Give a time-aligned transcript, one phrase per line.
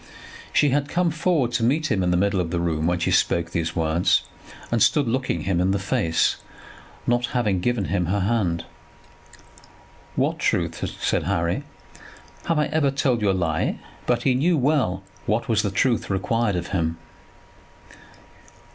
[0.51, 3.11] She had come forward to meet him in the middle of the room when she
[3.11, 4.23] spoke these words,
[4.71, 6.37] and stood looking him in the face,
[7.05, 8.65] not having given him her hand.
[10.15, 11.65] "What truth?" said Harry.
[12.45, 13.77] "Have I ever told you a lie?"
[14.07, 16.97] But he knew well what was the truth required of him.